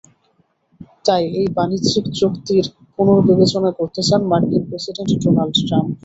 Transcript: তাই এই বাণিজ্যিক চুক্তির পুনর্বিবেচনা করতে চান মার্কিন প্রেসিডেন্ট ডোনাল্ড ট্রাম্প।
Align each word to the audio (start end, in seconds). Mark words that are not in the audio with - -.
তাই 1.05 1.23
এই 1.39 1.47
বাণিজ্যিক 1.57 2.05
চুক্তির 2.19 2.65
পুনর্বিবেচনা 2.95 3.69
করতে 3.79 4.01
চান 4.07 4.21
মার্কিন 4.31 4.63
প্রেসিডেন্ট 4.69 5.11
ডোনাল্ড 5.23 5.55
ট্রাম্প। 5.61 5.91